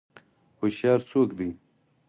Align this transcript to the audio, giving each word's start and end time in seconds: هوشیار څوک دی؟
هوشیار 0.59 0.99
څوک 1.09 1.29
دی؟ 1.37 1.49